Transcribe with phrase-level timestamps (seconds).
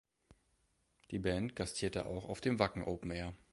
[1.11, 3.35] Die Band gastierte auch auf dem "Wacken Open Air".